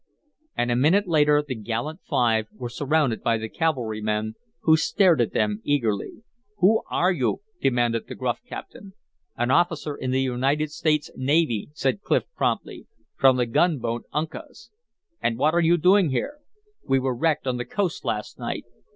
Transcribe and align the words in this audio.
And 0.57 0.71
a 0.71 0.75
minute 0.75 1.07
later 1.07 1.43
the 1.47 1.53
gallant 1.53 1.99
five 2.09 2.47
were 2.53 2.69
surrounded 2.69 3.21
by 3.21 3.37
the 3.37 3.47
cavalrymen, 3.47 4.33
who 4.61 4.75
stared 4.75 5.21
at 5.21 5.31
them 5.31 5.61
eagerly. 5.63 6.23
"Who 6.57 6.81
are 6.89 7.11
you?" 7.11 7.41
demanded 7.61 8.07
the 8.07 8.15
gruff 8.15 8.39
captain. 8.49 8.93
"An 9.37 9.51
officer 9.51 9.93
in 9.95 10.09
the 10.09 10.19
United 10.23 10.71
States 10.71 11.11
Navy," 11.15 11.69
said 11.75 12.01
Clif, 12.01 12.23
promptly. 12.35 12.87
"From 13.15 13.37
the 13.37 13.45
gunboat 13.45 14.05
Uncas." 14.11 14.71
"And 15.21 15.37
what 15.37 15.53
are 15.53 15.61
you 15.61 15.77
doing 15.77 16.09
here?" 16.09 16.39
"We 16.83 16.97
were 16.97 17.15
wrecked 17.15 17.45
on 17.45 17.57
the 17.57 17.63
coast 17.65 18.03
last 18.03 18.39
night. 18.39 18.65